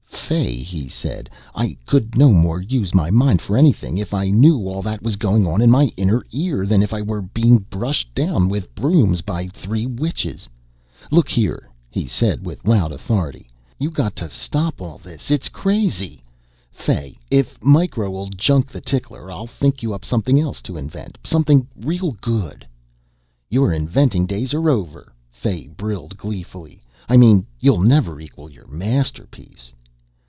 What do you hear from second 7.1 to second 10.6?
being brushed down with brooms by three witches.